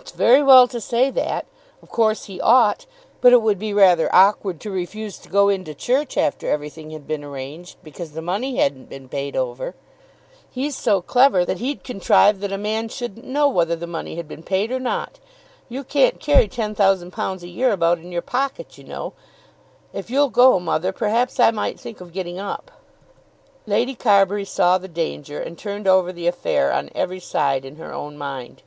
"It's 0.00 0.12
very 0.12 0.42
well 0.42 0.66
to 0.66 0.80
say 0.80 1.10
that. 1.10 1.44
Of 1.82 1.90
course 1.90 2.24
he 2.24 2.40
ought; 2.40 2.86
but 3.20 3.34
it 3.34 3.42
would 3.42 3.58
be 3.58 3.74
rather 3.74 4.08
awkward 4.14 4.60
to 4.60 4.70
refuse 4.70 5.18
to 5.18 5.28
go 5.28 5.50
into 5.50 5.74
church 5.74 6.16
after 6.16 6.48
everything 6.48 6.90
had 6.92 7.06
been 7.06 7.22
arranged 7.22 7.76
because 7.84 8.12
the 8.12 8.22
money 8.22 8.56
hadn't 8.56 8.88
been 8.88 9.10
paid 9.10 9.36
over. 9.36 9.74
He's 10.50 10.74
so 10.74 11.02
clever, 11.02 11.44
that 11.44 11.58
he'd 11.58 11.84
contrive 11.84 12.40
that 12.40 12.50
a 12.50 12.56
man 12.56 12.88
shouldn't 12.88 13.26
know 13.26 13.46
whether 13.46 13.76
the 13.76 13.86
money 13.86 14.16
had 14.16 14.26
been 14.26 14.42
paid 14.42 14.72
or 14.72 14.80
not. 14.80 15.18
You 15.68 15.84
can't 15.84 16.18
carry 16.18 16.48
£10,000 16.48 17.42
a 17.42 17.48
year 17.48 17.70
about 17.70 17.98
in 17.98 18.10
your 18.10 18.22
pocket, 18.22 18.78
you 18.78 18.84
know. 18.84 19.12
If 19.92 20.08
you'll 20.08 20.30
go, 20.30 20.58
mother, 20.58 20.92
perhaps 20.92 21.38
I 21.38 21.50
might 21.50 21.78
think 21.78 22.00
of 22.00 22.14
getting 22.14 22.38
up." 22.38 22.70
Lady 23.66 23.94
Carbury 23.94 24.46
saw 24.46 24.78
the 24.78 24.88
danger, 24.88 25.38
and 25.38 25.58
turned 25.58 25.86
over 25.86 26.10
the 26.10 26.26
affair 26.26 26.72
on 26.72 26.88
every 26.94 27.20
side 27.20 27.66
in 27.66 27.76
her 27.76 27.92
own 27.92 28.16
mind. 28.16 28.62